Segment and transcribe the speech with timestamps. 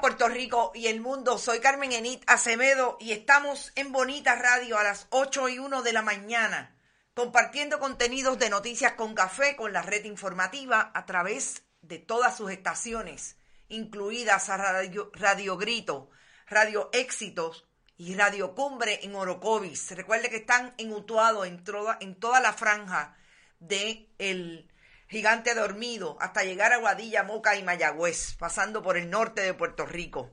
[0.00, 1.38] Puerto Rico y el mundo.
[1.38, 5.92] Soy Carmen Enit Acevedo y estamos en Bonita Radio a las 8 y 1 de
[5.92, 6.76] la mañana,
[7.14, 12.50] compartiendo contenidos de noticias con café con la red informativa a través de todas sus
[12.52, 13.36] estaciones,
[13.68, 16.10] incluidas a Radio, Radio Grito,
[16.46, 17.66] Radio Éxitos
[17.96, 19.90] y Radio Cumbre en Orocovis.
[19.96, 23.16] Recuerde que están en Utuado, en toda, en toda la franja
[23.58, 24.70] de el
[25.08, 29.86] Gigante Dormido, hasta llegar a Guadilla, Moca y Mayagüez, pasando por el norte de Puerto
[29.86, 30.30] Rico.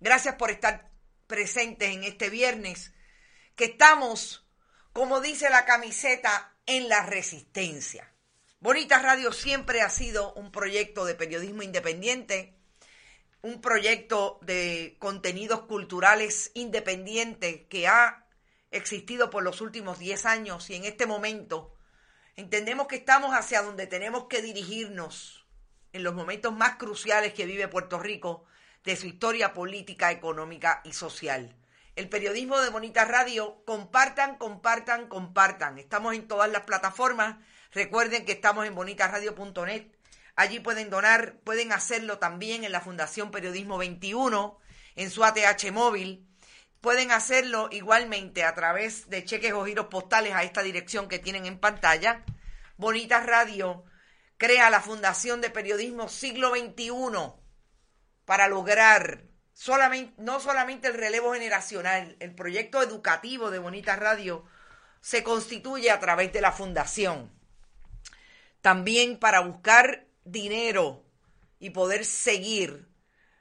[0.00, 0.90] Gracias por estar
[1.26, 2.94] presentes en este viernes,
[3.54, 4.48] que estamos,
[4.94, 8.14] como dice la camiseta, en la resistencia.
[8.60, 12.56] Bonita Radio siempre ha sido un proyecto de periodismo independiente,
[13.42, 18.26] un proyecto de contenidos culturales independiente que ha
[18.70, 21.73] existido por los últimos 10 años y en este momento
[22.36, 25.46] Entendemos que estamos hacia donde tenemos que dirigirnos
[25.92, 28.44] en los momentos más cruciales que vive Puerto Rico
[28.82, 31.54] de su historia política, económica y social.
[31.94, 35.78] El periodismo de Bonita Radio, compartan, compartan, compartan.
[35.78, 37.36] Estamos en todas las plataformas.
[37.70, 39.86] Recuerden que estamos en bonitaradio.net.
[40.34, 44.58] Allí pueden donar, pueden hacerlo también en la Fundación Periodismo 21,
[44.96, 46.26] en su ATH móvil
[46.84, 51.46] Pueden hacerlo igualmente a través de cheques o giros postales a esta dirección que tienen
[51.46, 52.22] en pantalla.
[52.76, 53.86] Bonita Radio
[54.36, 56.92] crea la Fundación de Periodismo Siglo XXI
[58.26, 59.24] para lograr
[60.18, 64.44] no solamente el relevo generacional, el proyecto educativo de Bonita Radio
[65.00, 67.32] se constituye a través de la fundación.
[68.60, 71.02] También para buscar dinero
[71.58, 72.93] y poder seguir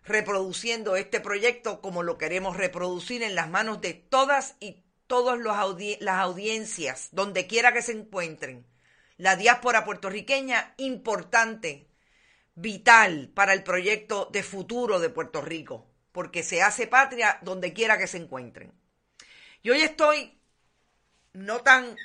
[0.04, 6.20] reproduciendo este proyecto como lo queremos reproducir en las manos de todas y todas las
[6.20, 8.66] audiencias, donde quiera que se encuentren.
[9.18, 11.88] La diáspora puertorriqueña, importante,
[12.56, 17.98] vital para el proyecto de futuro de Puerto Rico, porque se hace patria donde quiera
[17.98, 18.74] que se encuentren.
[19.62, 20.40] Y hoy estoy
[21.34, 21.96] no tan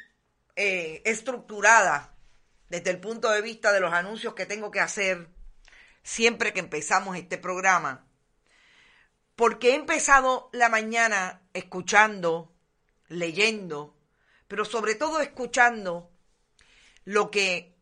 [0.57, 2.15] eh, estructurada
[2.69, 5.29] desde el punto de vista de los anuncios que tengo que hacer
[6.09, 8.07] siempre que empezamos este programa,
[9.37, 12.57] porque he empezado la mañana escuchando,
[13.09, 13.95] leyendo,
[14.49, 16.11] pero sobre todo escuchando
[17.05, 17.77] lo que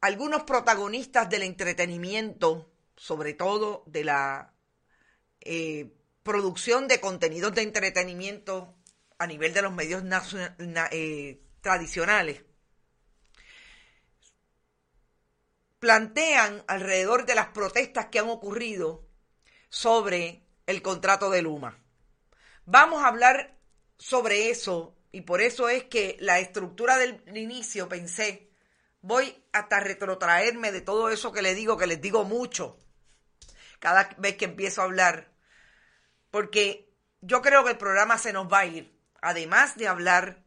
[0.00, 4.54] algunos protagonistas del entretenimiento, sobre todo de la
[5.40, 8.74] eh, producción de contenidos de entretenimiento
[9.18, 10.02] a nivel de los medios
[10.90, 12.45] eh, tradicionales,
[15.86, 19.06] plantean alrededor de las protestas que han ocurrido
[19.68, 21.78] sobre el contrato de Luma.
[22.64, 23.56] Vamos a hablar
[23.96, 28.50] sobre eso y por eso es que la estructura del inicio pensé,
[29.00, 32.76] voy hasta retrotraerme de todo eso que le digo, que les digo mucho
[33.78, 35.30] cada vez que empiezo a hablar,
[36.32, 40.42] porque yo creo que el programa se nos va a ir, además de hablar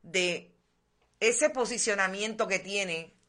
[0.00, 0.56] de
[1.20, 3.21] ese posicionamiento que tiene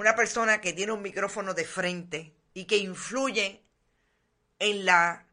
[0.00, 3.62] una persona que tiene un micrófono de frente y que influye
[4.58, 5.26] en la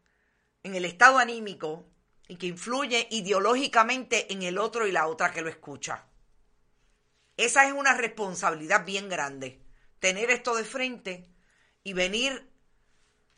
[0.61, 1.85] en el estado anímico
[2.27, 6.03] y que influye ideológicamente en el otro y la otra que lo escucha.
[7.37, 9.61] Esa es una responsabilidad bien grande,
[9.99, 11.29] tener esto de frente
[11.85, 12.51] y venir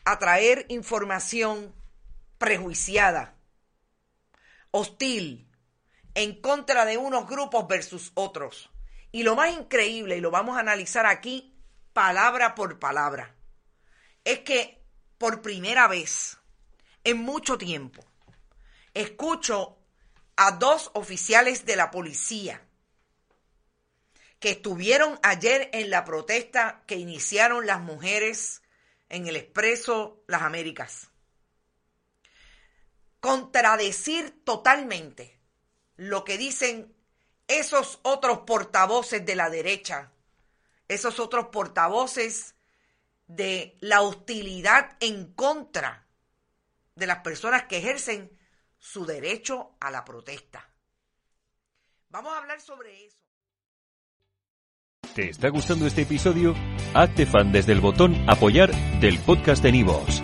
[0.06, 1.76] a traer información
[2.40, 3.36] prejuiciada,
[4.72, 5.48] hostil,
[6.16, 8.72] en contra de unos grupos versus otros.
[9.12, 11.56] Y lo más increíble, y lo vamos a analizar aquí
[11.94, 13.36] palabra por palabra,
[14.24, 14.84] es que
[15.18, 16.38] por primera vez
[17.04, 18.06] en mucho tiempo
[18.94, 19.78] escucho
[20.36, 22.62] a dos oficiales de la policía
[24.40, 28.62] que estuvieron ayer en la protesta que iniciaron las mujeres
[29.10, 31.10] en el Expreso Las Américas.
[33.20, 35.38] Contradecir totalmente
[35.98, 36.96] lo que dicen
[37.50, 40.12] esos otros portavoces de la derecha,
[40.88, 42.56] esos otros portavoces
[43.28, 46.08] de la hostilidad en contra
[46.96, 48.32] de las personas que ejercen
[48.78, 50.70] su derecho a la protesta.
[52.10, 53.18] Vamos a hablar sobre eso.
[55.14, 56.56] ¿Te está gustando este episodio?
[56.94, 60.24] Hazte fan desde el botón apoyar del podcast de Nivos.